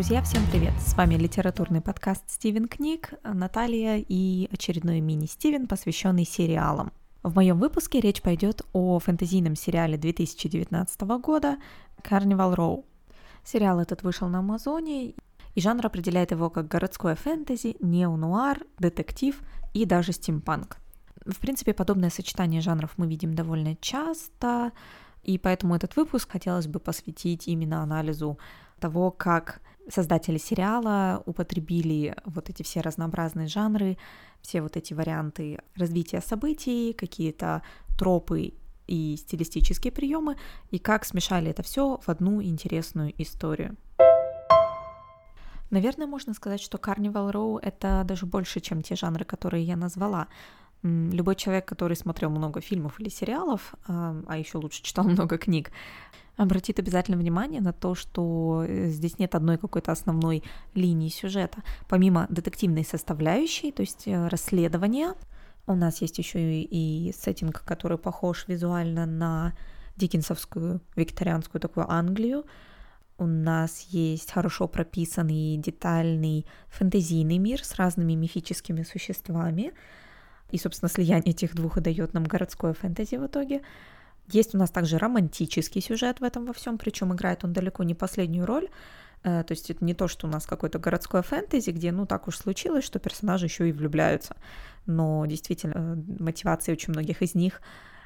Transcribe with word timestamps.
Друзья, 0.00 0.22
всем 0.22 0.42
привет! 0.50 0.72
С 0.80 0.94
вами 0.94 1.16
литературный 1.16 1.82
подкаст 1.82 2.22
«Стивен 2.26 2.68
книг», 2.68 3.12
Наталья 3.22 3.98
и 3.98 4.48
очередной 4.50 5.00
мини-Стивен, 5.00 5.66
посвященный 5.66 6.24
сериалам. 6.24 6.90
В 7.22 7.34
моем 7.34 7.58
выпуске 7.58 8.00
речь 8.00 8.22
пойдет 8.22 8.62
о 8.72 8.98
фэнтезийном 8.98 9.56
сериале 9.56 9.98
2019 9.98 11.02
года 11.20 11.58
«Carnival 12.02 12.56
Row». 12.56 12.84
Сериал 13.44 13.78
этот 13.78 14.02
вышел 14.02 14.26
на 14.28 14.38
Амазоне, 14.38 15.10
и 15.10 15.60
жанр 15.60 15.84
определяет 15.84 16.30
его 16.30 16.48
как 16.48 16.66
городское 16.66 17.14
фэнтези, 17.14 17.76
неонуар, 17.80 18.60
детектив 18.78 19.38
и 19.74 19.84
даже 19.84 20.12
стимпанк. 20.12 20.78
В 21.26 21.38
принципе, 21.40 21.74
подобное 21.74 22.08
сочетание 22.08 22.62
жанров 22.62 22.92
мы 22.96 23.06
видим 23.06 23.34
довольно 23.34 23.76
часто, 23.76 24.72
и 25.24 25.36
поэтому 25.36 25.74
этот 25.74 25.94
выпуск 25.96 26.30
хотелось 26.32 26.68
бы 26.68 26.80
посвятить 26.80 27.48
именно 27.48 27.82
анализу 27.82 28.38
того, 28.78 29.10
как 29.10 29.60
создатели 29.90 30.38
сериала 30.38 31.22
употребили 31.26 32.14
вот 32.24 32.48
эти 32.50 32.62
все 32.62 32.80
разнообразные 32.80 33.48
жанры, 33.48 33.98
все 34.40 34.62
вот 34.62 34.76
эти 34.76 34.94
варианты 34.94 35.58
развития 35.76 36.20
событий, 36.20 36.92
какие-то 36.92 37.62
тропы 37.98 38.54
и 38.86 39.16
стилистические 39.16 39.92
приемы, 39.92 40.36
и 40.70 40.78
как 40.78 41.04
смешали 41.04 41.50
это 41.50 41.62
все 41.62 41.98
в 41.98 42.08
одну 42.08 42.42
интересную 42.42 43.12
историю. 43.22 43.76
Наверное, 45.70 46.08
можно 46.08 46.34
сказать, 46.34 46.60
что 46.60 46.78
Carnival 46.78 47.30
Row— 47.32 47.60
это 47.62 48.02
даже 48.04 48.26
больше, 48.26 48.58
чем 48.60 48.82
те 48.82 48.96
жанры, 48.96 49.24
которые 49.24 49.62
я 49.62 49.76
назвала. 49.76 50.26
Любой 50.82 51.34
человек, 51.36 51.66
который 51.66 51.96
смотрел 51.96 52.30
много 52.30 52.60
фильмов 52.60 53.00
или 53.00 53.10
сериалов, 53.10 53.74
а 53.86 54.38
еще 54.38 54.58
лучше 54.58 54.82
читал 54.82 55.04
много 55.08 55.38
книг, 55.38 55.70
обратит 56.36 56.78
обязательно 56.78 57.18
внимание 57.18 57.60
на 57.60 57.72
то, 57.72 57.94
что 57.94 58.64
э, 58.66 58.86
здесь 58.86 59.18
нет 59.18 59.34
одной 59.34 59.58
какой-то 59.58 59.92
основной 59.92 60.42
линии 60.74 61.10
сюжета. 61.10 61.62
Помимо 61.86 62.26
детективной 62.30 62.84
составляющей, 62.84 63.72
то 63.72 63.82
есть 63.82 64.08
э, 64.08 64.28
расследования, 64.28 65.14
у 65.66 65.74
нас 65.74 66.00
есть 66.00 66.18
еще 66.18 66.62
и 66.62 67.12
сеттинг, 67.12 67.62
который 67.64 67.98
похож 67.98 68.48
визуально 68.48 69.04
на 69.04 69.52
диккенсовскую 69.96 70.80
викторианскую 70.96 71.60
такую 71.60 71.90
Англию. 71.90 72.44
У 73.18 73.26
нас 73.26 73.88
есть 73.90 74.32
хорошо 74.32 74.66
прописанный 74.66 75.58
детальный 75.58 76.46
фэнтезийный 76.68 77.36
мир 77.36 77.62
с 77.62 77.74
разными 77.74 78.14
мифическими 78.14 78.82
существами. 78.82 79.72
И, 80.52 80.58
собственно, 80.58 80.88
слияние 80.88 81.30
этих 81.30 81.54
двух 81.54 81.76
и 81.76 81.80
дает 81.80 82.14
нам 82.14 82.24
городское 82.24 82.72
фэнтези 82.72 83.16
в 83.16 83.26
итоге. 83.26 83.62
Есть 84.28 84.54
у 84.54 84.58
нас 84.58 84.70
также 84.70 84.98
романтический 84.98 85.80
сюжет 85.80 86.20
в 86.20 86.24
этом 86.24 86.46
во 86.46 86.52
всем, 86.52 86.78
причем 86.78 87.12
играет 87.12 87.44
он 87.44 87.52
далеко 87.52 87.82
не 87.82 87.94
последнюю 87.94 88.46
роль. 88.46 88.68
Э, 89.22 89.42
то 89.44 89.52
есть 89.52 89.70
это 89.70 89.84
не 89.84 89.94
то, 89.94 90.08
что 90.08 90.26
у 90.26 90.30
нас 90.30 90.46
какое-то 90.46 90.78
городское 90.78 91.22
фэнтези, 91.22 91.70
где, 91.70 91.92
ну, 91.92 92.06
так 92.06 92.28
уж 92.28 92.36
случилось, 92.36 92.84
что 92.84 92.98
персонажи 92.98 93.46
еще 93.46 93.68
и 93.68 93.72
влюбляются. 93.72 94.36
Но 94.86 95.24
действительно, 95.26 95.74
э, 95.74 96.22
мотивацией 96.22 96.74
очень 96.74 96.92
многих 96.92 97.22
из 97.22 97.34
них 97.34 97.60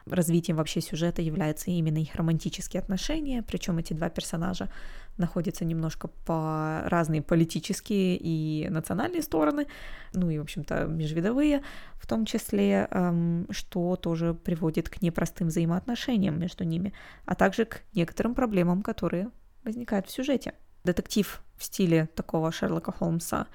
развитием 0.07 0.57
вообще 0.57 0.81
сюжета 0.81 1.23
являются 1.23 1.71
именно 1.71 1.99
их 1.99 2.15
романтические 2.15 2.81
отношения, 2.81 3.43
причем 3.43 3.79
эти 3.79 3.93
два 3.93 4.09
персонажа 4.11 4.69
находятся 5.17 5.65
немножко 5.65 6.09
по 6.09 6.83
разные 6.87 7.23
политические 7.23 8.17
и 8.17 8.69
национальные 8.69 9.23
стороны, 9.23 9.67
ну 10.13 10.29
и, 10.31 10.39
в 10.39 10.43
общем-то, 10.43 10.87
межвидовые 10.87 11.63
в 11.95 12.07
том 12.07 12.27
числе, 12.27 12.87
эм, 12.91 13.47
что 13.51 13.97
тоже 13.97 14.35
приводит 14.35 14.89
к 14.91 15.01
непростым 15.01 15.49
взаимоотношениям 15.49 16.39
между 16.39 16.65
ними, 16.65 16.93
а 17.25 17.35
также 17.35 17.65
к 17.65 17.83
некоторым 17.95 18.35
проблемам, 18.35 18.83
которые 18.83 19.31
возникают 19.65 20.07
в 20.07 20.11
сюжете. 20.11 20.53
Детектив 20.85 21.43
в 21.57 21.65
стиле 21.65 22.09
такого 22.15 22.53
Шерлока 22.53 22.93
Холмса 22.93 23.47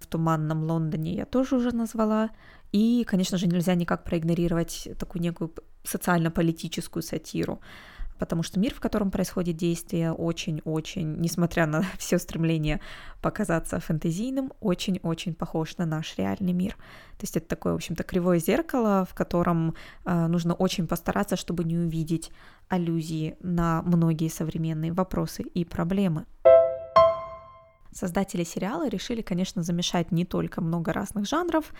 в 0.00 0.06
туманном 0.06 0.64
Лондоне 0.64 1.14
я 1.14 1.26
тоже 1.26 1.56
уже 1.56 1.74
назвала. 1.74 2.30
И, 2.72 3.04
конечно 3.04 3.38
же, 3.38 3.46
нельзя 3.46 3.74
никак 3.74 4.04
проигнорировать 4.04 4.88
такую 4.98 5.22
некую 5.22 5.52
социально-политическую 5.84 7.02
сатиру 7.02 7.60
потому 8.18 8.42
что 8.42 8.58
мир, 8.58 8.74
в 8.74 8.80
котором 8.80 9.10
происходит 9.10 9.56
действие, 9.56 10.12
очень-очень, 10.12 11.16
несмотря 11.20 11.66
на 11.66 11.82
все 11.98 12.18
стремление 12.18 12.80
показаться 13.22 13.80
фэнтезийным, 13.80 14.52
очень-очень 14.60 15.34
похож 15.34 15.76
на 15.78 15.86
наш 15.86 16.16
реальный 16.18 16.52
мир. 16.52 16.72
То 16.72 17.22
есть 17.22 17.36
это 17.36 17.48
такое, 17.48 17.72
в 17.72 17.76
общем-то, 17.76 18.02
кривое 18.04 18.38
зеркало, 18.38 19.06
в 19.08 19.14
котором 19.14 19.74
э, 20.04 20.26
нужно 20.26 20.54
очень 20.54 20.86
постараться, 20.86 21.36
чтобы 21.36 21.64
не 21.64 21.76
увидеть 21.76 22.30
аллюзии 22.68 23.36
на 23.40 23.82
многие 23.82 24.28
современные 24.28 24.92
вопросы 24.92 25.42
и 25.42 25.64
проблемы. 25.64 26.26
Создатели 27.92 28.44
сериала 28.44 28.88
решили, 28.88 29.22
конечно, 29.22 29.62
замешать 29.62 30.12
не 30.12 30.24
только 30.24 30.60
много 30.60 30.92
разных 30.92 31.26
жанров, 31.26 31.72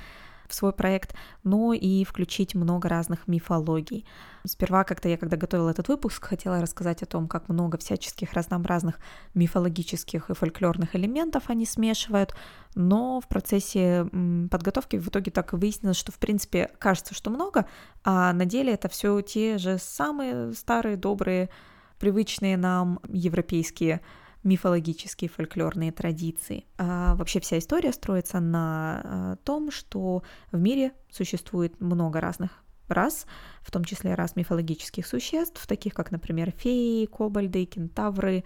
в 0.49 0.55
свой 0.55 0.73
проект, 0.73 1.15
но 1.45 1.73
и 1.73 2.05
включить 2.05 2.55
много 2.55 2.89
разных 2.89 3.29
мифологий. 3.29 4.07
Сперва 4.45 4.85
как-то 4.85 5.09
я, 5.09 5.17
когда 5.17 5.37
готовила 5.37 5.71
этот 5.71 5.89
выпуск, 5.89 6.25
хотела 6.25 6.61
рассказать 6.61 7.03
о 7.03 7.07
том, 7.07 7.29
как 7.29 7.49
много 7.49 7.79
всяческих 7.79 8.33
разнообразных 8.33 8.99
мифологических 9.35 10.31
и 10.31 10.35
фольклорных 10.35 10.97
элементов 10.97 11.45
они 11.49 11.67
смешивают, 11.67 12.35
но 12.75 13.21
в 13.21 13.29
процессе 13.29 14.07
подготовки 14.51 14.97
в 14.97 15.09
итоге 15.09 15.31
так 15.31 15.53
и 15.53 15.57
выяснилось, 15.57 15.97
что 15.97 16.13
в 16.13 16.19
принципе 16.19 16.71
кажется, 16.79 17.15
что 17.15 17.31
много, 17.31 17.67
а 18.05 18.33
на 18.33 18.47
деле 18.47 18.73
это 18.73 18.89
все 18.89 19.21
те 19.21 19.59
же 19.59 19.79
самые 19.79 20.55
старые, 20.55 20.97
добрые, 20.97 21.51
привычные 21.99 22.57
нам 22.57 23.01
европейские 23.09 24.01
мифологические 24.45 25.29
фольклорные 25.29 25.93
традиции. 25.93 26.65
А 26.77 27.15
вообще 27.17 27.41
вся 27.41 27.59
история 27.59 27.93
строится 27.93 28.41
на 28.41 29.03
а, 29.05 29.37
том, 29.45 29.71
что 29.71 30.23
в 30.53 30.59
мире 30.59 30.93
существует 31.11 31.81
много 31.81 32.21
разных 32.21 32.63
рас, 32.89 33.27
в 33.63 33.71
том 33.71 33.85
числе 33.85 34.15
рас 34.15 34.37
мифологических 34.37 35.07
существ, 35.07 35.67
таких 35.67 35.95
как, 35.95 36.11
например, 36.11 36.53
феи, 36.57 37.07
кобальды, 37.07 37.65
кентавры, 37.67 38.45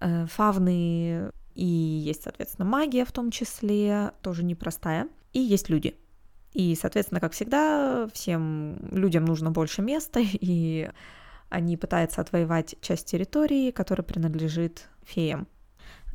э, 0.00 0.26
фавны, 0.26 1.30
и 1.54 1.64
есть, 1.64 2.22
соответственно, 2.22 2.68
магия 2.68 3.04
в 3.04 3.12
том 3.12 3.30
числе, 3.30 4.12
тоже 4.22 4.42
непростая, 4.42 5.08
и 5.32 5.40
есть 5.40 5.68
люди. 5.68 5.96
И, 6.52 6.74
соответственно, 6.80 7.20
как 7.20 7.32
всегда, 7.32 8.08
всем 8.12 8.78
людям 8.90 9.24
нужно 9.24 9.50
больше 9.50 9.82
места, 9.82 10.20
и 10.22 10.90
они 11.48 11.76
пытаются 11.76 12.20
отвоевать 12.20 12.76
часть 12.80 13.06
территории, 13.06 13.70
которая 13.70 14.04
принадлежит 14.04 14.88
феям. 15.06 15.46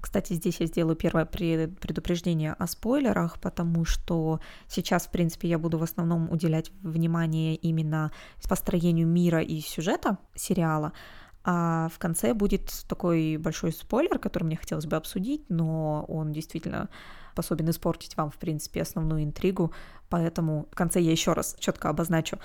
Кстати, 0.02 0.34
здесь 0.34 0.60
я 0.62 0.66
сделаю 0.66 0.96
первое 0.96 1.26
предупреждение 1.26 2.54
о 2.54 2.68
спойлерах, 2.68 3.40
потому 3.40 3.86
что 3.86 4.40
сейчас, 4.68 5.08
в 5.08 5.12
принципе, 5.12 5.50
я 5.50 5.60
буду 5.60 5.78
в 5.78 5.84
основном 5.84 6.32
уделять 6.32 6.72
внимание 6.82 7.56
именно 7.56 8.12
построению 8.48 9.08
мира 9.08 9.42
и 9.42 9.60
сюжета 9.60 10.18
сериала, 10.36 10.94
а 11.44 11.90
в 11.94 12.00
конце 12.00 12.34
будет 12.34 12.72
такой 12.88 13.38
большой 13.38 13.72
спойлер, 13.72 14.20
который 14.20 14.46
мне 14.46 14.58
хотелось 14.58 14.86
бы 14.86 14.96
обсудить, 14.96 15.50
но 15.50 16.06
он 16.08 16.32
действительно 16.32 16.90
способен 17.34 17.70
испортить 17.70 18.18
вам, 18.18 18.32
в 18.32 18.38
принципе, 18.38 18.82
основную 18.82 19.24
интригу, 19.24 19.72
поэтому 20.10 20.68
в 20.72 20.76
конце 20.76 21.00
я 21.00 21.12
еще 21.12 21.34
раз 21.34 21.56
четко 21.60 21.90
обозначу 21.90 22.38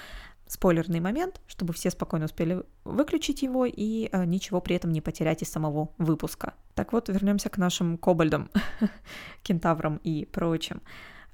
спойлерный 0.47 1.01
момент, 1.01 1.41
чтобы 1.47 1.73
все 1.73 1.91
спокойно 1.91 2.27
успели 2.27 2.63
выключить 2.85 3.43
его 3.43 3.65
и 3.67 4.09
э, 4.11 4.25
ничего 4.25 4.61
при 4.61 4.77
этом 4.77 4.93
не 4.93 5.01
потерять 5.01 5.43
из 5.43 5.51
самого 5.51 5.91
выпуска. 5.99 6.55
Так 6.75 6.93
вот, 6.93 7.09
вернемся 7.09 7.49
к 7.49 7.59
нашим 7.59 7.99
кобальдам, 7.99 8.51
кентаврам 9.43 10.01
и 10.05 10.27
прочим. 10.27 10.83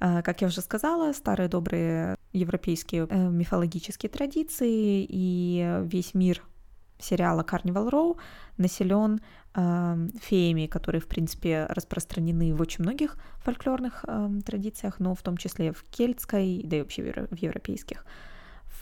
Э, 0.00 0.22
как 0.22 0.41
я 0.41 0.49
уже 0.49 0.60
сказала, 0.60 1.12
старые 1.12 1.49
добрые 1.49 2.16
европейские 2.32 3.06
э, 3.09 3.28
мифологические 3.28 4.10
традиции 4.10 5.06
и 5.09 5.81
весь 5.84 6.15
мир 6.15 6.43
сериала 6.99 7.43
Carnival 7.43 7.90
Row 7.90 8.19
населен 8.56 9.20
э, 9.55 10.08
феями, 10.20 10.67
которые, 10.67 11.00
в 11.00 11.06
принципе, 11.06 11.67
распространены 11.69 12.55
в 12.55 12.61
очень 12.61 12.82
многих 12.82 13.17
фольклорных 13.38 14.05
традициях, 14.44 15.00
но 15.00 15.14
в 15.14 15.23
том 15.23 15.37
числе 15.37 15.73
в 15.73 15.84
кельтской, 15.84 16.62
да 16.64 16.76
и 16.79 16.81
вообще 16.81 17.26
в 17.31 17.37
европейских. 17.37 18.05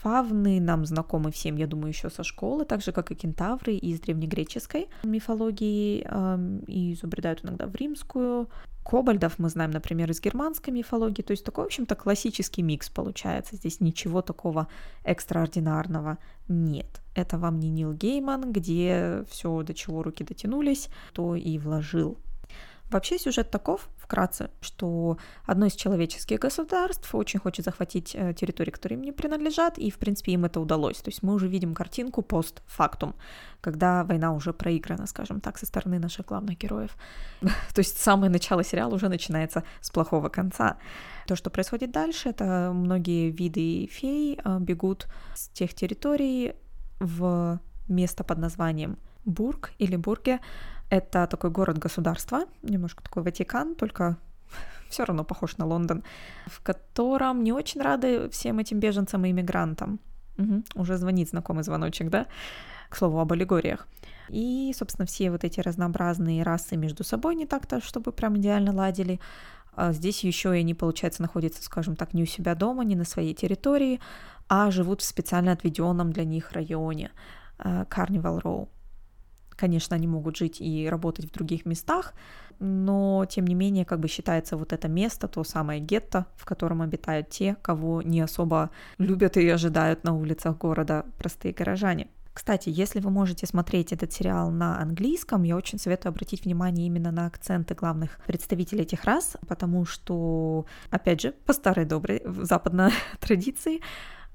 Фавны 0.01 0.61
нам 0.61 0.85
знакомы 0.85 1.31
всем, 1.31 1.57
я 1.57 1.67
думаю, 1.67 1.89
еще 1.89 2.09
со 2.09 2.23
школы, 2.23 2.63
так 2.65 2.81
же, 2.81 2.91
как 2.91 3.11
и 3.11 3.15
кентавры 3.15 3.73
из 3.73 3.99
древнегреческой 3.99 4.87
мифологии 5.03 6.05
э, 6.09 6.59
и 6.67 6.93
изобретают 6.93 7.43
иногда 7.43 7.67
в 7.67 7.75
римскую. 7.75 8.49
Кобальдов 8.83 9.39
мы 9.39 9.49
знаем, 9.49 9.71
например, 9.71 10.09
из 10.09 10.21
германской 10.21 10.73
мифологии, 10.73 11.21
то 11.21 11.31
есть 11.31 11.43
такой, 11.43 11.65
в 11.65 11.67
общем-то, 11.67 11.95
классический 11.95 12.61
микс 12.61 12.89
получается. 12.89 13.57
Здесь 13.57 13.81
ничего 13.81 14.21
такого 14.21 14.67
экстраординарного 15.03 16.17
нет. 16.47 17.01
Это 17.13 17.37
вам 17.37 17.59
не 17.59 17.69
Нил 17.69 17.93
Гейман, 17.93 18.53
где 18.53 19.25
все, 19.29 19.63
до 19.63 19.73
чего 19.73 20.01
руки 20.01 20.23
дотянулись, 20.23 20.89
то 21.13 21.35
и 21.35 21.57
вложил 21.57 22.17
Вообще 22.89 23.19
сюжет 23.19 23.51
таков, 23.51 23.87
вкратце, 23.97 24.49
что 24.61 25.17
одно 25.45 25.67
из 25.67 25.73
человеческих 25.73 26.39
государств 26.39 27.13
очень 27.13 27.39
хочет 27.39 27.65
захватить 27.65 28.15
э, 28.15 28.33
территории, 28.33 28.71
которые 28.71 28.97
им 28.97 29.03
не 29.03 29.11
принадлежат, 29.11 29.77
и, 29.77 29.91
в 29.91 29.97
принципе, 29.97 30.31
им 30.31 30.45
это 30.45 30.59
удалось. 30.59 30.97
То 30.97 31.09
есть 31.09 31.21
мы 31.21 31.33
уже 31.33 31.47
видим 31.47 31.75
картинку 31.75 32.23
постфактум, 32.23 33.13
когда 33.61 34.03
война 34.03 34.33
уже 34.33 34.53
проиграна, 34.53 35.05
скажем 35.05 35.39
так, 35.39 35.59
со 35.59 35.67
стороны 35.67 35.99
наших 35.99 36.25
главных 36.25 36.57
героев. 36.57 36.97
То 37.41 37.79
есть 37.79 37.99
самое 37.99 38.31
начало 38.31 38.63
сериала 38.63 38.95
уже 38.95 39.09
начинается 39.09 39.63
с 39.81 39.91
плохого 39.91 40.29
конца. 40.29 40.77
То, 41.27 41.35
что 41.35 41.51
происходит 41.51 41.91
дальше, 41.91 42.29
это 42.29 42.71
многие 42.73 43.29
виды 43.29 43.87
фей 43.91 44.39
э, 44.43 44.57
бегут 44.59 45.07
с 45.35 45.49
тех 45.49 45.75
территорий 45.75 46.53
в 46.99 47.59
место 47.87 48.23
под 48.23 48.39
названием 48.39 48.97
Бург 49.25 49.73
или 49.77 49.95
Бурге, 49.95 50.39
это 50.89 51.27
такой 51.27 51.49
город-государство, 51.49 52.45
немножко 52.61 53.03
такой 53.03 53.23
Ватикан, 53.23 53.75
только 53.75 54.17
все 54.89 55.03
равно 55.05 55.23
похож 55.23 55.57
на 55.57 55.65
Лондон, 55.65 56.03
в 56.47 56.61
котором 56.61 57.43
не 57.43 57.53
очень 57.53 57.81
рады 57.81 58.29
всем 58.29 58.59
этим 58.59 58.79
беженцам 58.79 59.25
и 59.25 59.31
иммигрантам. 59.31 59.99
Угу, 60.37 60.63
уже 60.75 60.97
звонит 60.97 61.29
знакомый 61.29 61.63
звоночек, 61.63 62.09
да? 62.09 62.25
К 62.89 62.95
слову 62.95 63.19
об 63.19 63.31
аллегориях. 63.33 63.87
И, 64.29 64.73
собственно, 64.75 65.05
все 65.05 65.31
вот 65.31 65.43
эти 65.43 65.59
разнообразные 65.59 66.43
расы 66.43 66.77
между 66.77 67.03
собой 67.03 67.35
не 67.35 67.45
так-то, 67.45 67.81
чтобы 67.81 68.11
прям 68.11 68.37
идеально 68.37 68.73
ладили. 68.73 69.19
А 69.75 69.91
здесь 69.91 70.23
еще 70.23 70.55
и 70.55 70.61
они, 70.61 70.73
получается, 70.73 71.21
находятся, 71.21 71.63
скажем 71.63 71.95
так, 71.95 72.13
не 72.13 72.23
у 72.23 72.25
себя 72.25 72.55
дома, 72.55 72.83
не 72.83 72.95
на 72.95 73.05
своей 73.05 73.33
территории, 73.33 73.99
а 74.47 74.71
живут 74.71 75.01
в 75.01 75.05
специально 75.05 75.51
отведенном 75.51 76.11
для 76.11 76.25
них 76.25 76.51
районе 76.51 77.11
Карнивал 77.89 78.39
Роу. 78.39 78.69
Конечно, 79.59 79.97
они 79.97 80.07
могут 80.07 80.37
жить 80.37 80.61
и 80.61 80.87
работать 80.89 81.25
в 81.25 81.33
других 81.33 81.65
местах, 81.65 82.13
но 82.59 83.25
тем 83.29 83.45
не 83.45 83.55
менее 83.55 83.83
как 83.83 83.99
бы 83.99 84.07
считается 84.07 84.55
вот 84.55 84.71
это 84.71 84.87
место, 84.87 85.27
то 85.27 85.43
самое 85.43 85.81
гетто, 85.81 86.27
в 86.37 86.45
котором 86.45 86.81
обитают 86.81 87.29
те, 87.29 87.57
кого 87.61 88.01
не 88.01 88.21
особо 88.21 88.69
любят 88.97 89.35
и 89.35 89.49
ожидают 89.49 90.05
на 90.05 90.15
улицах 90.15 90.57
города 90.57 91.05
простые 91.17 91.53
горожане. 91.53 92.07
Кстати, 92.33 92.69
если 92.69 93.01
вы 93.01 93.09
можете 93.09 93.45
смотреть 93.45 93.91
этот 93.91 94.13
сериал 94.13 94.49
на 94.49 94.79
английском, 94.79 95.43
я 95.43 95.57
очень 95.57 95.77
советую 95.77 96.11
обратить 96.11 96.45
внимание 96.45 96.87
именно 96.87 97.11
на 97.11 97.25
акценты 97.25 97.75
главных 97.75 98.17
представителей 98.25 98.83
этих 98.83 99.03
рас, 99.03 99.35
потому 99.45 99.83
что, 99.83 100.65
опять 100.89 101.19
же, 101.19 101.33
по 101.45 101.51
старой 101.51 101.83
доброй 101.83 102.21
западной 102.25 102.91
традиции, 103.19 103.81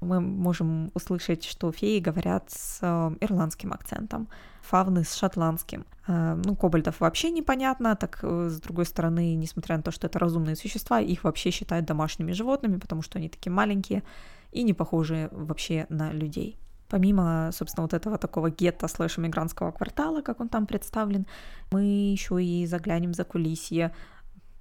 мы 0.01 0.19
можем 0.19 0.91
услышать, 0.93 1.43
что 1.43 1.71
феи 1.71 1.99
говорят 1.99 2.49
с 2.49 2.79
э, 2.81 3.15
ирландским 3.21 3.73
акцентом, 3.73 4.27
фавны 4.61 5.03
с 5.03 5.15
шотландским. 5.15 5.85
Э, 6.07 6.39
ну, 6.45 6.55
кобальдов 6.55 6.99
вообще 6.99 7.31
непонятно, 7.31 7.95
так 7.95 8.19
э, 8.21 8.49
с 8.49 8.59
другой 8.61 8.85
стороны, 8.85 9.35
несмотря 9.35 9.77
на 9.77 9.83
то, 9.83 9.91
что 9.91 10.07
это 10.07 10.19
разумные 10.19 10.55
существа, 10.55 10.99
их 10.99 11.23
вообще 11.23 11.51
считают 11.51 11.85
домашними 11.85 12.33
животными, 12.33 12.77
потому 12.77 13.01
что 13.01 13.17
они 13.17 13.29
такие 13.29 13.51
маленькие 13.51 14.03
и 14.51 14.63
не 14.63 14.73
похожи 14.73 15.29
вообще 15.31 15.85
на 15.89 16.11
людей. 16.11 16.57
Помимо, 16.87 17.49
собственно, 17.51 17.83
вот 17.83 17.93
этого 17.93 18.17
такого 18.17 18.51
гетто 18.51 18.87
слэш 18.87 19.17
мигрантского 19.17 19.71
квартала, 19.71 20.21
как 20.21 20.39
он 20.39 20.49
там 20.49 20.67
представлен, 20.67 21.25
мы 21.71 21.83
еще 21.83 22.43
и 22.43 22.67
заглянем 22.67 23.13
за 23.13 23.23
кулисье, 23.23 23.91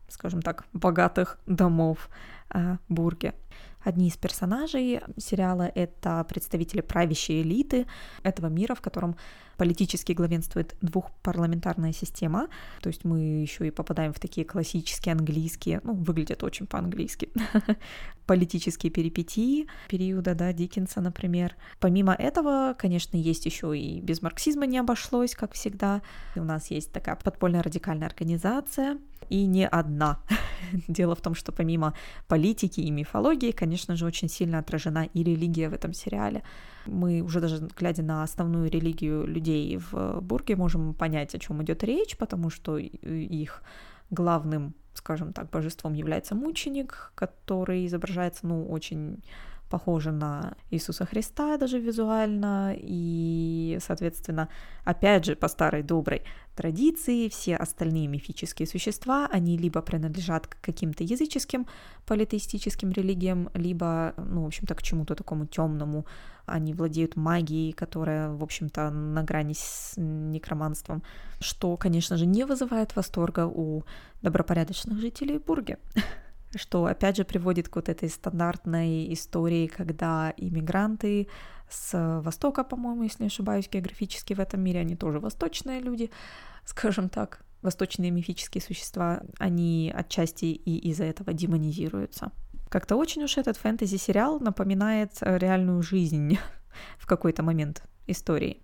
скажем 0.08 0.42
так, 0.42 0.64
богатых 0.72 1.38
домов 1.46 2.08
э, 2.50 2.76
Бурге. 2.88 3.34
Одни 3.84 4.08
из 4.08 4.16
персонажей 4.16 5.00
сериала— 5.19 5.70
это 5.75 6.25
представители 6.28 6.81
правящей 6.81 7.42
элиты 7.42 7.86
этого 8.22 8.46
мира, 8.46 8.75
в 8.75 8.81
котором 8.81 9.16
политически 9.56 10.12
главенствует 10.12 10.75
двухпарламентарная 10.81 11.92
система, 11.92 12.48
то 12.81 12.88
есть 12.88 13.04
мы 13.04 13.20
еще 13.20 13.66
и 13.66 13.70
попадаем 13.70 14.12
в 14.12 14.19
такие 14.19 14.44
классические 14.46 15.12
английские, 15.12 15.81
ну, 15.84 15.94
выглядят 15.94 16.42
очень 16.42 16.66
по-английски, 16.66 17.31
политические 18.26 18.90
перипетии 18.90 19.69
периода, 19.88 20.34
да, 20.34 20.52
Диккенса, 20.52 21.00
например. 21.00 21.54
Помимо 21.78 22.14
этого, 22.14 22.75
конечно, 22.78 23.16
есть 23.16 23.46
еще 23.46 23.78
и 23.78 24.00
без 24.00 24.22
марксизма 24.22 24.66
не 24.66 24.78
обошлось, 24.78 25.34
как 25.34 25.52
всегда. 25.52 26.02
У 26.34 26.42
нас 26.42 26.70
есть 26.70 26.92
такая 26.92 27.16
подпольная 27.16 27.62
радикальная 27.62 28.08
организация, 28.08 28.98
и 29.31 29.47
не 29.47 29.67
одна. 29.67 30.19
Дело 30.88 31.15
в 31.15 31.21
том, 31.21 31.35
что 31.35 31.53
помимо 31.53 31.94
политики 32.29 32.81
и 32.81 32.91
мифологии, 32.91 33.53
конечно 33.53 33.97
же, 33.97 34.06
очень 34.06 34.29
сильно 34.29 34.59
отражена 34.59 35.05
и 35.05 35.23
религия 35.23 35.69
в 35.69 35.75
этом 35.75 35.93
сериале. 35.93 36.43
Мы 36.87 37.23
уже 37.23 37.41
даже 37.41 37.69
глядя 37.79 38.03
на 38.03 38.23
основную 38.23 38.71
религию 38.71 39.26
людей 39.26 39.79
в 39.79 40.21
Бурге 40.21 40.56
можем 40.56 40.94
понять, 40.94 41.35
о 41.35 41.38
чем 41.38 41.62
идет 41.62 41.85
речь, 41.85 42.17
потому 42.17 42.50
что 42.50 42.79
их 42.79 43.62
главным, 44.11 44.75
скажем 44.94 45.32
так, 45.32 45.50
божеством 45.50 45.94
является 45.94 46.35
мученик, 46.35 47.12
который 47.15 47.87
изображается, 47.87 48.47
ну, 48.47 48.67
очень 48.69 49.23
похоже 49.75 50.12
на 50.12 50.53
Иисуса 50.71 51.05
Христа 51.05 51.59
даже 51.59 51.81
визуально, 51.81 52.75
и, 52.76 53.79
соответственно, 53.81 54.49
опять 54.85 55.25
же, 55.25 55.35
по 55.35 55.49
старой 55.49 55.82
доброй 55.82 56.23
традиции, 56.55 57.29
все 57.29 57.56
остальные 57.56 58.06
мифические 58.06 58.69
существа, 58.69 59.29
они 59.32 59.59
либо 59.59 59.82
принадлежат 59.82 60.47
к 60.47 60.56
каким-то 60.61 61.03
языческим 61.03 61.67
политеистическим 62.06 62.93
религиям, 62.93 63.49
либо, 63.55 64.15
ну, 64.17 64.44
в 64.44 64.47
общем-то, 64.47 64.75
к 64.75 64.82
чему-то 64.82 65.17
такому 65.17 65.47
темному, 65.47 66.06
они 66.47 66.73
владеют 66.73 67.17
магией, 67.17 67.73
которая, 67.73 68.29
в 68.29 68.43
общем-то, 68.43 68.91
на 68.91 69.25
грани 69.25 69.55
с 69.55 69.94
некроманством, 69.97 71.03
что, 71.41 71.77
конечно 71.77 72.17
же, 72.17 72.27
не 72.27 72.44
вызывает 72.44 72.94
восторга 72.97 73.47
у 73.47 73.82
добропорядочных 74.23 75.00
жителей 75.00 75.38
Бурги 75.38 75.79
что 76.59 76.87
опять 76.87 77.17
же 77.17 77.25
приводит 77.25 77.69
к 77.69 77.77
вот 77.77 77.89
этой 77.89 78.09
стандартной 78.09 79.12
истории, 79.12 79.67
когда 79.67 80.33
иммигранты 80.37 81.29
с 81.69 82.21
Востока, 82.23 82.65
по-моему, 82.65 83.03
если 83.03 83.25
не 83.25 83.29
ошибаюсь, 83.29 83.69
географически 83.71 84.35
в 84.35 84.41
этом 84.41 84.61
мире, 84.61 84.81
они 84.81 84.97
тоже 84.97 85.21
восточные 85.21 85.81
люди, 85.81 86.11
скажем 86.65 87.09
так, 87.09 87.45
восточные 87.62 88.11
мифические 88.11 88.62
существа, 88.62 89.23
они 89.39 89.93
отчасти 89.95 90.47
и 90.47 90.91
из-за 90.91 91.05
этого 91.05 91.33
демонизируются. 91.33 92.31
Как-то 92.69 92.97
очень 92.97 93.23
уж 93.25 93.39
этот 93.39 93.56
фэнтези-сериал 93.56 94.41
напоминает 94.41 95.12
реальную 95.21 95.83
жизнь 95.83 96.39
в 96.99 97.06
какой-то 97.06 97.43
момент 97.43 97.83
истории. 98.06 98.61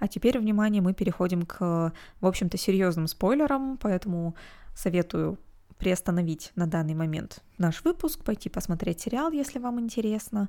А 0.00 0.06
теперь, 0.06 0.38
внимание, 0.38 0.80
мы 0.80 0.94
переходим 0.94 1.42
к, 1.44 1.92
в 2.20 2.26
общем-то, 2.26 2.56
серьезным 2.56 3.08
спойлерам, 3.08 3.78
поэтому 3.78 4.36
советую 4.74 5.38
приостановить 5.78 6.52
на 6.56 6.66
данный 6.66 6.94
момент 6.94 7.42
наш 7.56 7.84
выпуск, 7.84 8.24
пойти 8.24 8.48
посмотреть 8.48 9.00
сериал, 9.00 9.30
если 9.30 9.58
вам 9.58 9.80
интересно, 9.80 10.48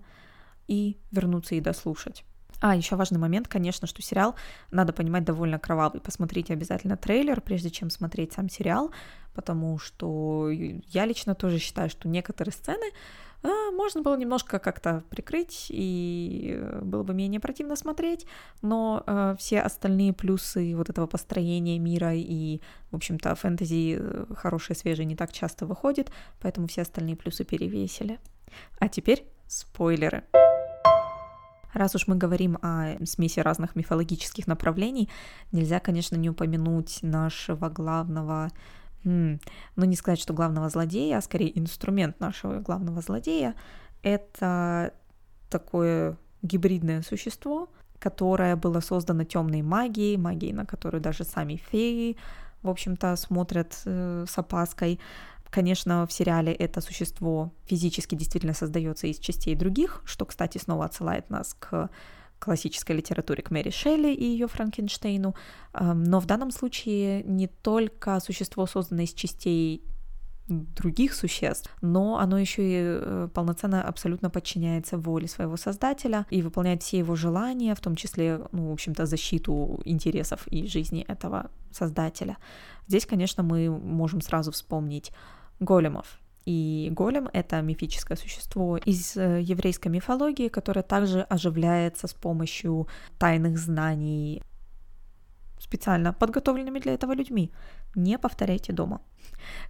и 0.67 0.97
вернуться 1.11 1.55
и 1.55 1.61
дослушать. 1.61 2.23
А, 2.61 2.75
еще 2.75 2.95
важный 2.95 3.19
момент, 3.19 3.47
конечно, 3.47 3.87
что 3.87 4.01
сериал, 4.01 4.35
надо 4.69 4.91
понимать, 4.91 5.23
довольно 5.23 5.59
кровавый. 5.59 6.01
Посмотрите 6.01 6.53
обязательно 6.53 6.97
трейлер, 6.97 7.39
прежде 7.41 7.69
чем 7.69 7.89
смотреть 7.89 8.33
сам 8.33 8.49
сериал, 8.49 8.91
потому 9.33 9.79
что 9.79 10.49
я 10.49 11.05
лично 11.05 11.35
тоже 11.35 11.57
считаю, 11.59 11.89
что 11.89 12.09
некоторые 12.09 12.53
сцены 12.53 12.91
а, 13.41 13.71
можно 13.71 14.01
было 14.01 14.17
немножко 14.17 14.59
как-то 14.59 15.03
прикрыть, 15.09 15.67
и 15.69 16.55
э, 16.57 16.81
было 16.81 17.03
бы 17.03 17.13
менее 17.13 17.39
противно 17.39 17.75
смотреть, 17.77 18.25
но 18.61 19.03
э, 19.05 19.35
все 19.39 19.61
остальные 19.61 20.11
плюсы 20.13 20.75
вот 20.75 20.89
этого 20.89 21.07
построения 21.07 21.79
мира 21.79 22.13
и, 22.13 22.59
в 22.91 22.97
общем-то, 22.97 23.33
фэнтези 23.35 23.97
э, 23.97 24.25
хорошие, 24.35 24.75
свежие 24.75 25.05
не 25.05 25.15
так 25.15 25.31
часто 25.31 25.65
выходит, 25.65 26.11
поэтому 26.41 26.67
все 26.67 26.81
остальные 26.81 27.15
плюсы 27.15 27.45
перевесили. 27.45 28.19
А 28.79 28.89
теперь 28.89 29.25
спойлеры. 29.47 30.23
Раз 31.73 31.95
уж 31.95 32.07
мы 32.07 32.15
говорим 32.15 32.57
о 32.61 32.97
смеси 33.05 33.39
разных 33.39 33.75
мифологических 33.75 34.47
направлений, 34.47 35.09
нельзя, 35.51 35.79
конечно, 35.79 36.15
не 36.15 36.29
упомянуть 36.29 36.99
нашего 37.03 37.69
главного 37.69 38.49
ну, 39.03 39.39
не 39.75 39.95
сказать, 39.95 40.19
что 40.19 40.33
главного 40.33 40.69
злодея, 40.69 41.17
а 41.17 41.21
скорее 41.21 41.57
инструмент 41.57 42.19
нашего 42.19 42.59
главного 42.59 43.01
злодея— 43.01 43.55
это 44.03 44.93
такое 45.49 46.17
гибридное 46.41 47.01
существо, 47.01 47.69
которое 47.99 48.55
было 48.55 48.79
создано 48.79 49.23
темной 49.23 49.61
магией, 49.61 50.17
магией, 50.17 50.53
на 50.53 50.65
которую 50.65 51.01
даже 51.01 51.23
сами 51.23 51.55
феи, 51.55 52.17
в 52.61 52.69
общем-то, 52.69 53.15
смотрят 53.15 53.81
э, 53.85 54.25
с 54.27 54.37
опаской. 54.37 54.99
Конечно, 55.49 56.05
в 56.05 56.13
сериале 56.13 56.53
это 56.53 56.81
существо 56.81 57.51
физически 57.65 58.15
действительно 58.15 58.53
создается 58.53 59.07
из 59.07 59.17
частей 59.17 59.55
других, 59.55 60.01
что, 60.05 60.25
кстати, 60.25 60.57
снова 60.57 60.85
отсылает 60.85 61.29
нас 61.29 61.55
к 61.57 61.89
классической 62.39 62.95
литературе 62.95 63.43
к 63.43 63.51
Мэри 63.51 63.69
Шелли 63.69 64.13
и 64.13 64.23
ее 64.23 64.47
Франкенштейну, 64.47 65.35
но 65.73 66.19
в 66.19 66.25
данном 66.25 66.51
случае 66.51 67.23
не 67.23 67.47
только 67.47 68.19
существо, 68.19 68.65
созданное 68.65 69.05
из 69.05 69.13
частей 69.13 69.83
других 70.49 71.13
существ, 71.13 71.75
но 71.81 72.17
оно 72.17 72.39
еще 72.39 72.63
и 72.63 72.75
э, 72.81 73.29
полноценно 73.33 73.83
абсолютно 73.83 74.29
подчиняется 74.29 74.97
воле 74.97 75.27
своего 75.27 75.57
создателя 75.57 76.25
и 76.29 76.41
выполняет 76.41 76.81
все 76.81 76.97
его 76.97 77.15
желания, 77.15 77.75
в 77.75 77.79
том 77.79 77.95
числе, 77.95 78.41
ну, 78.51 78.69
в 78.69 78.73
общем-то, 78.73 79.05
защиту 79.05 79.79
интересов 79.85 80.47
и 80.47 80.67
жизни 80.67 81.05
этого 81.07 81.51
создателя. 81.71 82.37
Здесь, 82.87 83.05
конечно, 83.05 83.43
мы 83.43 83.69
можем 83.69 84.21
сразу 84.21 84.51
вспомнить 84.51 85.11
големов, 85.59 86.19
и 86.49 86.89
голем— 86.89 87.29
это 87.33 87.61
мифическое 87.61 88.17
существо 88.17 88.77
из 88.77 89.15
э, 89.15 89.39
еврейской 89.41 89.89
мифологии, 89.89 90.47
которое 90.47 90.81
также 90.81 91.21
оживляется 91.21 92.07
с 92.07 92.13
помощью 92.15 92.87
тайных 93.19 93.59
знаний, 93.59 94.41
специально 95.59 96.11
подготовленными 96.11 96.79
для 96.79 96.95
этого 96.95 97.13
людьми. 97.13 97.51
Не 97.93 98.17
повторяйте 98.17 98.73
дома. 98.73 99.01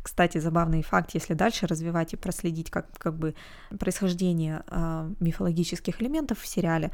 Кстати, 0.02 0.38
забавный 0.38 0.82
факт, 0.82 1.14
если 1.16 1.34
дальше 1.34 1.68
развивать 1.68 2.14
и 2.14 2.18
проследить 2.18 2.72
как, 2.72 2.98
как 2.98 3.18
бы 3.18 3.36
происхождение 3.78 4.64
э, 4.68 5.14
мифологических 5.20 6.02
элементов 6.02 6.40
в 6.40 6.48
сериале, 6.48 6.92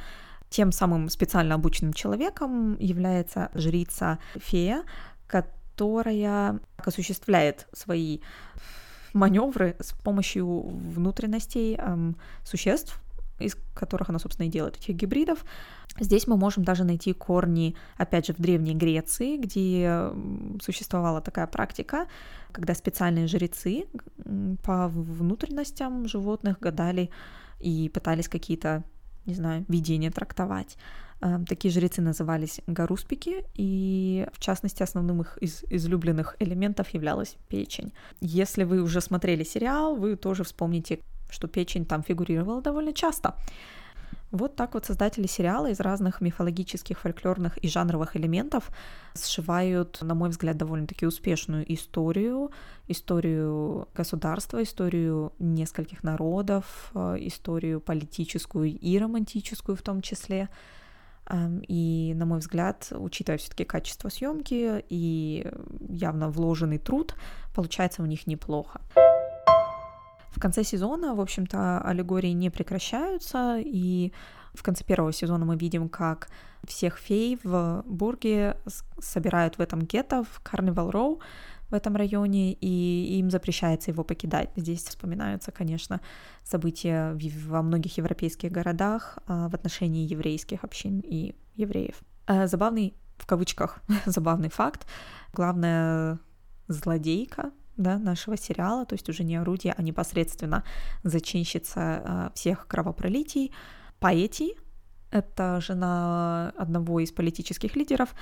тем 0.49 0.71
самым 0.71 1.09
специально 1.09 1.53
обученным 1.53 1.93
человеком 1.93 2.75
является 2.79 3.51
жрица 3.53 4.17
фея, 4.35 4.83
которая 5.27 6.59
осуществляет 6.77 7.67
свои 7.71 8.21
маневры 9.15 9.75
с 9.79 9.93
помощью 9.93 10.61
внутренностей 10.61 11.75
эм, 11.75 12.17
существ, 12.43 13.01
из 13.39 13.55
которых 13.73 14.09
она, 14.09 14.19
собственно, 14.19 14.47
и 14.47 14.49
делает 14.49 14.77
этих 14.77 14.95
гибридов. 14.95 15.43
Здесь 15.99 16.27
мы 16.27 16.37
можем 16.37 16.63
даже 16.63 16.83
найти 16.83 17.13
корни, 17.13 17.75
опять 17.97 18.27
же, 18.27 18.33
в 18.33 18.37
Древней 18.37 18.75
Греции, 18.75 19.37
где 19.37 20.09
существовала 20.61 21.21
такая 21.21 21.47
практика, 21.47 22.07
когда 22.51 22.73
специальные 22.73 23.27
жрецы 23.27 23.85
по 24.63 24.89
внутренностям 24.89 26.07
животных 26.07 26.59
гадали 26.59 27.09
и 27.59 27.89
пытались 27.93 28.27
какие-то, 28.27 28.83
не 29.25 29.33
знаю, 29.33 29.65
видения 29.69 30.11
трактовать. 30.11 30.77
Эм, 31.25 31.45
такие 31.45 31.71
жрецы 31.71 32.01
назывались 32.01 32.61
гаруспики, 32.67 33.45
и 33.55 34.27
в 34.31 34.39
частности 34.39 34.83
основным 34.83 35.21
их 35.21 35.39
из 35.41 35.63
излюбленных 35.71 36.35
элементов 36.39 36.89
являлась 36.93 37.35
печень. 37.49 37.93
Если 38.21 38.63
вы 38.63 38.83
уже 38.83 39.01
смотрели 39.01 39.43
сериал, 39.43 39.95
вы 39.95 40.17
тоже 40.17 40.43
вспомните, 40.43 40.99
что 41.31 41.47
печень 41.47 41.85
там 41.85 42.03
фигурировала 42.03 42.61
довольно 42.61 42.93
часто. 42.93 43.33
Вот 44.29 44.55
так 44.55 44.75
вот 44.75 44.85
создатели 44.85 45.25
сериала 45.25 45.71
из 45.71 45.79
разных 45.79 46.21
мифологических, 46.21 46.99
фольклорных 46.99 47.57
и 47.57 47.67
жанровых 47.67 48.15
элементов 48.15 48.69
сшивают, 49.15 49.99
на 50.01 50.13
мой 50.13 50.29
взгляд, 50.29 50.57
довольно-таки 50.57 51.07
успешную 51.07 51.65
историю, 51.73 52.51
историю 52.87 53.87
государства, 53.95 54.61
историю 54.61 55.33
нескольких 55.39 56.03
народов, 56.03 56.91
э, 56.93 57.17
историю 57.21 57.79
политическую 57.79 58.77
и 58.77 58.99
романтическую 58.99 59.75
в 59.75 59.81
том 59.81 60.01
числе. 60.01 60.49
Эм, 61.27 61.61
и, 61.67 62.13
на 62.15 62.25
мой 62.25 62.39
взгляд, 62.39 62.87
учитывая 62.91 63.37
все-таки 63.37 63.63
качество 63.63 64.09
съемки 64.09 64.83
и 64.89 65.51
явно 65.89 66.29
вложенный 66.29 66.77
труд, 66.77 67.15
получается 67.53 68.03
у 68.03 68.05
них 68.05 68.27
неплохо. 68.27 68.81
В 70.29 70.39
конце 70.39 70.63
сезона, 70.63 71.15
в 71.15 71.21
общем-то, 71.21 71.81
аллегории 71.81 72.33
не 72.33 72.49
прекращаются, 72.49 73.57
и 73.57 74.11
в 74.53 74.63
конце 74.63 74.83
первого 74.83 75.13
сезона 75.13 75.45
мы 75.45 75.55
видим, 75.55 75.89
как 75.89 76.29
всех 76.67 76.97
фей 76.97 77.39
в 77.43 77.83
Бурге 77.85 78.57
собирают 78.99 79.57
в 79.57 79.61
этом 79.61 79.81
гетто, 79.81 80.23
в 80.23 80.41
Карнивал 80.43 80.91
Роу, 80.91 81.21
в 81.75 81.77
этом 81.77 81.97
районе, 81.97 82.53
и 82.53 83.17
им 83.19 83.29
запрещается 83.29 83.91
его 83.91 84.05
покидать. 84.05 84.49
Здесь 84.55 84.83
вспоминаются, 84.83 85.51
конечно, 85.51 85.99
события 86.43 87.17
во 87.47 87.61
многих 87.61 87.97
европейских 87.97 88.49
городах 88.49 89.19
а, 89.27 89.49
в 89.49 89.55
отношении 89.55 90.07
еврейских 90.07 90.63
общин 90.63 91.01
и 91.01 91.35
евреев. 91.55 91.95
Э, 92.27 92.47
забавный, 92.47 92.93
в 93.17 93.25
кавычках, 93.25 93.81
забавный 94.05 94.49
факт. 94.49 94.87
Главная 95.33 96.19
злодейка 96.69 97.51
да, 97.75 97.99
нашего 97.99 98.37
сериала, 98.37 98.85
то 98.85 98.93
есть 98.93 99.09
уже 99.09 99.25
не 99.25 99.35
орудие, 99.35 99.73
а 99.77 99.83
непосредственно 99.83 100.63
зачинщица 101.03 101.81
а, 101.81 102.31
всех 102.33 102.67
кровопролитий, 102.67 103.51
Паэти, 103.99 104.55
это 105.11 105.59
жена 105.61 106.53
одного 106.57 107.01
из 107.01 107.11
политических 107.11 107.75
лидеров, 107.75 108.15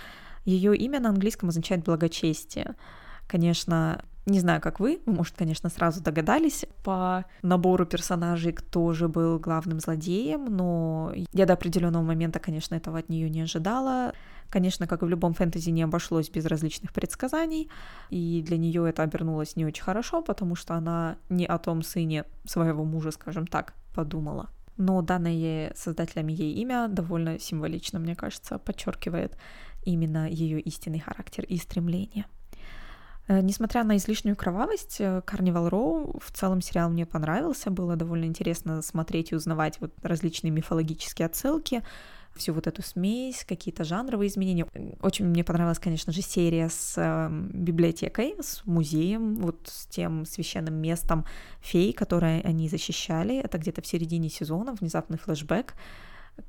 ее 0.45 0.75
имя 0.75 0.99
на 0.99 1.09
английском 1.09 1.49
означает 1.49 1.83
благочестие. 1.83 2.75
Конечно, 3.27 4.03
не 4.25 4.39
знаю, 4.39 4.61
как 4.61 4.79
вы, 4.79 5.01
вы, 5.05 5.13
может, 5.13 5.35
конечно, 5.35 5.69
сразу 5.69 6.01
догадались 6.01 6.65
по 6.83 7.25
набору 7.41 7.85
персонажей, 7.85 8.53
кто 8.53 8.93
же 8.93 9.09
был 9.09 9.37
главным 9.37 9.79
злодеем, 9.79 10.45
но 10.45 11.11
я 11.33 11.45
до 11.45 11.53
определенного 11.53 12.03
момента, 12.03 12.39
конечно, 12.39 12.75
этого 12.75 12.99
от 12.99 13.09
нее 13.09 13.29
не 13.29 13.41
ожидала. 13.41 14.13
Конечно, 14.49 14.87
как 14.87 15.01
и 15.01 15.05
в 15.05 15.09
любом 15.09 15.33
фэнтези, 15.33 15.71
не 15.71 15.81
обошлось 15.81 16.29
без 16.29 16.45
различных 16.45 16.93
предсказаний, 16.93 17.69
и 18.09 18.41
для 18.45 18.57
нее 18.57 18.87
это 18.87 19.03
обернулось 19.03 19.55
не 19.55 19.65
очень 19.65 19.83
хорошо, 19.83 20.21
потому 20.21 20.55
что 20.55 20.75
она 20.75 21.17
не 21.29 21.45
о 21.45 21.57
том 21.57 21.81
сыне 21.81 22.23
своего 22.45 22.85
мужа, 22.85 23.11
скажем 23.11 23.47
так, 23.47 23.73
подумала. 23.93 24.49
Но 24.77 25.01
данное 25.01 25.73
создателями 25.75 26.31
ей 26.31 26.53
имя 26.53 26.87
довольно 26.87 27.39
символично, 27.39 27.99
мне 27.99 28.15
кажется, 28.15 28.57
подчеркивает 28.57 29.37
именно 29.85 30.29
ее 30.29 30.61
истинный 30.61 30.99
характер 30.99 31.43
и 31.43 31.57
стремление. 31.57 32.25
Э, 33.27 33.41
несмотря 33.41 33.83
на 33.83 33.97
излишнюю 33.97 34.35
кровавость, 34.35 35.01
Карнивал 35.25 35.69
Роу 35.69 36.19
в 36.19 36.31
целом 36.31 36.61
сериал 36.61 36.89
мне 36.89 37.05
понравился, 37.05 37.71
было 37.71 37.95
довольно 37.95 38.25
интересно 38.25 38.81
смотреть 38.81 39.31
и 39.31 39.35
узнавать 39.35 39.79
вот 39.79 39.93
различные 40.01 40.51
мифологические 40.51 41.25
отсылки, 41.27 41.83
всю 42.35 42.53
вот 42.53 42.67
эту 42.67 42.81
смесь, 42.81 43.45
какие-то 43.47 43.83
жанровые 43.83 44.27
изменения. 44.27 44.65
Очень 45.01 45.27
мне 45.27 45.43
понравилась, 45.43 45.79
конечно 45.79 46.11
же, 46.11 46.21
серия 46.21 46.69
с 46.69 46.95
э, 46.97 47.29
библиотекой, 47.53 48.35
с 48.39 48.65
музеем, 48.65 49.35
вот 49.35 49.59
с 49.65 49.85
тем 49.87 50.25
священным 50.25 50.75
местом 50.75 51.25
фей, 51.61 51.93
которое 51.93 52.41
они 52.41 52.69
защищали. 52.69 53.37
Это 53.37 53.57
где-то 53.57 53.81
в 53.81 53.87
середине 53.87 54.29
сезона, 54.29 54.73
внезапный 54.73 55.17
флешбэк 55.17 55.75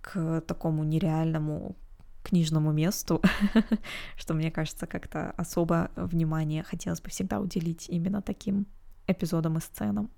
к 0.00 0.40
такому 0.46 0.84
нереальному 0.84 1.76
книжному 2.24 2.72
месту, 2.72 3.22
что 4.16 4.34
мне 4.34 4.50
кажется, 4.50 4.86
как-то 4.86 5.30
особо 5.36 5.90
внимание 5.94 6.62
хотелось 6.62 7.00
бы 7.00 7.10
всегда 7.10 7.40
уделить 7.40 7.88
именно 7.88 8.22
таким 8.22 8.66
эпизодам 9.06 9.58
и 9.58 9.60
сценам. 9.60 10.10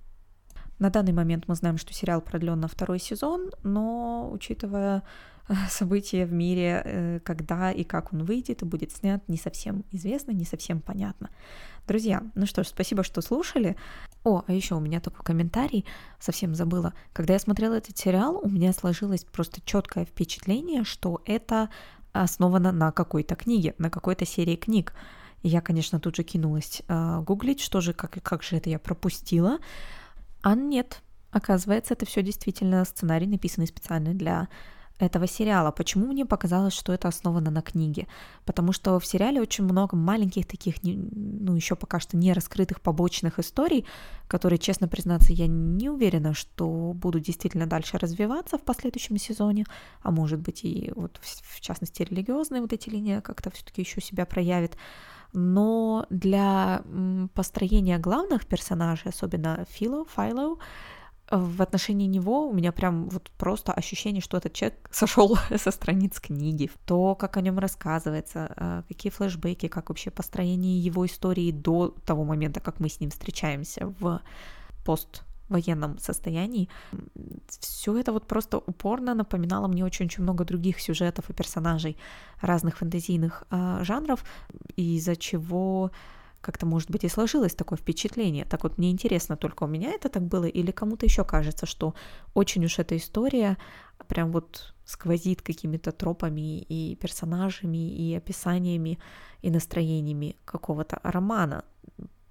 На 0.79 0.89
данный 0.89 1.13
момент 1.13 1.45
мы 1.47 1.55
знаем, 1.55 1.77
что 1.77 1.93
сериал 1.93 2.21
продлен 2.21 2.59
на 2.59 2.67
второй 2.67 2.99
сезон, 2.99 3.49
но 3.63 4.29
учитывая 4.31 5.01
э, 5.49 5.53
события 5.69 6.25
в 6.25 6.31
мире, 6.31 6.81
э, 6.85 7.19
когда 7.23 7.71
и 7.71 7.83
как 7.83 8.13
он 8.13 8.23
выйдет 8.23 8.61
и 8.61 8.65
будет 8.65 8.91
снят, 8.91 9.27
не 9.27 9.37
совсем 9.37 9.85
известно, 9.91 10.31
не 10.31 10.45
совсем 10.45 10.79
понятно. 10.81 11.29
Друзья, 11.87 12.21
ну 12.35 12.45
что 12.45 12.63
ж, 12.63 12.67
спасибо, 12.67 13.01
что 13.01 13.21
слушали. 13.21 13.75
О, 14.23 14.43
а 14.45 14.53
еще 14.53 14.75
у 14.75 14.79
меня 14.79 14.99
такой 14.99 15.25
комментарий, 15.25 15.85
совсем 16.19 16.53
забыла. 16.53 16.93
Когда 17.11 17.33
я 17.33 17.39
смотрела 17.39 17.73
этот 17.73 17.97
сериал, 17.97 18.39
у 18.43 18.49
меня 18.49 18.71
сложилось 18.71 19.23
просто 19.23 19.61
четкое 19.65 20.05
впечатление, 20.05 20.83
что 20.83 21.21
это 21.25 21.69
основана 22.21 22.71
на 22.71 22.91
какой-то 22.91 23.35
книге, 23.35 23.75
на 23.77 23.89
какой-то 23.89 24.25
серии 24.25 24.55
книг. 24.55 24.93
И 25.43 25.49
я, 25.49 25.61
конечно, 25.61 25.99
тут 25.99 26.15
же 26.15 26.23
кинулась 26.23 26.81
э, 26.87 27.21
гуглить, 27.21 27.59
что 27.59 27.81
же, 27.81 27.93
как, 27.93 28.21
как 28.23 28.43
же 28.43 28.57
это 28.57 28.69
я 28.69 28.79
пропустила. 28.79 29.59
А 30.41 30.55
нет, 30.55 31.01
оказывается, 31.31 31.93
это 31.93 32.05
все 32.05 32.23
действительно 32.23 32.83
сценарий, 32.85 33.27
написанный 33.27 33.67
специально 33.67 34.13
для 34.13 34.47
этого 34.99 35.27
сериала. 35.27 35.71
Почему 35.71 36.07
мне 36.07 36.25
показалось, 36.25 36.73
что 36.73 36.93
это 36.93 37.07
основано 37.07 37.51
на 37.51 37.61
книге? 37.61 38.07
Потому 38.45 38.71
что 38.71 38.99
в 38.99 39.05
сериале 39.05 39.41
очень 39.41 39.63
много 39.63 39.95
маленьких 39.95 40.45
таких, 40.45 40.75
ну, 40.83 41.55
еще 41.55 41.75
пока 41.75 41.99
что 41.99 42.17
не 42.17 42.33
раскрытых 42.33 42.81
побочных 42.81 43.39
историй, 43.39 43.85
которые, 44.27 44.59
честно 44.59 44.87
признаться, 44.87 45.33
я 45.33 45.47
не 45.47 45.89
уверена, 45.89 46.33
что 46.33 46.93
будут 46.93 47.23
действительно 47.23 47.67
дальше 47.67 47.97
развиваться 47.97 48.57
в 48.57 48.63
последующем 48.63 49.17
сезоне, 49.17 49.65
а 50.01 50.11
может 50.11 50.39
быть 50.39 50.63
и 50.63 50.91
вот 50.95 51.19
в 51.21 51.61
частности 51.61 52.03
религиозные 52.03 52.61
вот 52.61 52.73
эти 52.73 52.89
линии 52.89 53.19
как-то 53.19 53.51
все-таки 53.51 53.81
еще 53.81 54.01
себя 54.01 54.25
проявит. 54.25 54.77
Но 55.33 56.05
для 56.09 56.81
построения 57.33 57.99
главных 57.99 58.45
персонажей, 58.45 59.09
особенно 59.09 59.65
Фило, 59.69 60.05
Файло, 60.05 60.57
в 61.31 61.61
отношении 61.61 62.07
него 62.07 62.47
у 62.47 62.53
меня 62.53 62.71
прям 62.71 63.09
вот 63.09 63.31
просто 63.37 63.73
ощущение, 63.73 64.21
что 64.21 64.37
этот 64.37 64.53
человек 64.53 64.87
сошел 64.91 65.37
со 65.57 65.71
страниц 65.71 66.19
книги. 66.19 66.69
То, 66.85 67.15
как 67.15 67.37
о 67.37 67.41
нем 67.41 67.59
рассказывается, 67.59 68.53
э, 68.55 68.83
какие 68.87 69.11
флешбеки, 69.11 69.67
как 69.67 69.89
вообще 69.89 70.09
построение 70.11 70.79
его 70.79 71.05
истории 71.05 71.51
до 71.51 71.95
того 72.05 72.23
момента, 72.23 72.59
как 72.59 72.79
мы 72.79 72.89
с 72.89 72.99
ним 72.99 73.09
встречаемся 73.09 73.93
в 73.99 74.21
поствоенном 74.85 75.97
состоянии. 75.99 76.69
Все 77.59 77.97
это 77.97 78.11
вот 78.11 78.27
просто 78.27 78.57
упорно 78.57 79.13
напоминало 79.13 79.67
мне 79.67 79.83
очень-очень 79.83 80.23
много 80.23 80.45
других 80.45 80.79
сюжетов 80.79 81.29
и 81.29 81.33
персонажей 81.33 81.97
разных 82.41 82.77
фэнтезийных 82.77 83.43
э, 83.49 83.83
жанров, 83.83 84.23
из-за 84.77 85.15
чего 85.15 85.91
как-то, 86.47 86.65
может 86.65 86.89
быть, 86.89 87.03
и 87.03 87.09
сложилось 87.09 87.55
такое 87.55 87.77
впечатление. 87.77 88.45
Так 88.45 88.63
вот, 88.63 88.77
мне 88.77 88.89
интересно, 88.89 89.35
только 89.35 89.65
у 89.65 89.67
меня 89.67 89.91
это 89.91 90.07
так 90.07 90.23
было, 90.23 90.45
или 90.45 90.71
кому-то 90.71 91.05
еще 91.05 91.25
кажется, 91.25 91.65
что 91.65 91.93
очень 92.33 92.63
уж 92.63 92.79
эта 92.79 92.95
история 92.95 93.57
прям 94.07 94.31
вот 94.31 94.73
сквозит 94.85 95.41
какими-то 95.41 95.91
тропами 95.91 96.59
и 96.69 96.95
персонажами, 96.95 97.77
и 97.77 98.15
описаниями, 98.15 98.97
и 99.41 99.49
настроениями 99.51 100.37
какого-то 100.45 101.01
романа 101.03 101.65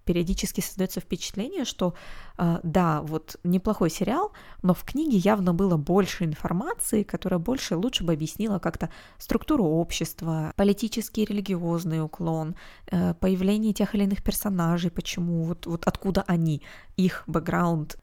периодически 0.07 0.63
создается 0.63 1.01
впечатление, 1.01 1.65
что 1.65 1.95
э, 2.39 2.61
да, 2.63 3.03
вот 3.03 3.37
неплохой 3.45 3.91
сериал, 3.91 4.33
но 4.63 4.73
в 4.73 4.85
книге 4.85 5.19
явно 5.19 5.53
было 5.53 5.77
больше 5.77 6.25
информации, 6.25 7.03
которая 7.03 7.39
больше 7.39 7.77
лучше 7.77 8.05
бы 8.05 8.13
объяснила 8.13 8.59
как-то 8.59 8.89
структуру 9.19 9.65
общества, 9.65 10.53
политический 10.57 11.25
и 11.25 11.27
религиозный 11.27 12.03
уклон, 12.03 12.55
э, 12.87 13.15
появление 13.15 13.73
тех 13.73 13.95
или 13.95 14.05
иных 14.05 14.23
персонажей, 14.23 14.91
почему, 14.91 15.43
вот, 15.43 15.67
вот 15.67 15.87
откуда 15.87 16.25
они, 16.27 16.63
их 16.97 17.25
бэкграунд. 17.27 17.99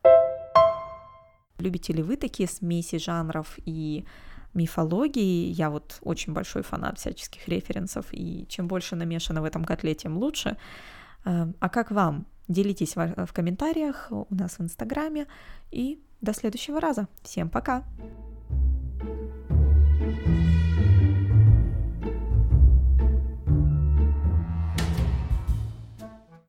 Любите 1.57 1.93
ли 1.93 2.03
вы 2.03 2.17
такие 2.17 2.49
смеси 2.49 2.97
жанров 2.97 3.57
и 3.65 4.05
мифологии. 4.53 5.51
Я 5.51 5.69
вот 5.69 5.97
очень 6.01 6.33
большой 6.33 6.61
фанат 6.63 6.99
всяческих 6.99 7.47
референсов, 7.47 8.05
и 8.11 8.45
чем 8.49 8.67
больше 8.67 8.95
намешано 8.95 9.41
в 9.41 9.45
этом 9.45 9.65
котле, 9.65 9.95
тем 9.95 10.17
лучше. 10.17 10.57
Эм, 11.25 11.55
а 11.59 11.69
как 11.69 11.91
вам? 11.91 12.25
Делитесь 12.47 12.95
в 12.95 13.33
комментариях 13.33 14.07
у 14.11 14.27
нас 14.29 14.59
в 14.59 14.61
Инстаграме. 14.61 15.27
И 15.71 16.03
до 16.21 16.33
следующего 16.33 16.79
раза. 16.79 17.07
Всем 17.23 17.49
пока! 17.49 17.83
thank 18.99 19.09
you 19.09 19.42